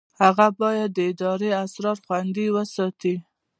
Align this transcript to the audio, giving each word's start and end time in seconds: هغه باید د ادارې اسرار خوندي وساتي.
هغه 0.21 0.47
باید 0.59 0.89
د 0.93 0.99
ادارې 1.11 1.49
اسرار 1.63 1.97
خوندي 2.05 2.47
وساتي. 2.55 3.15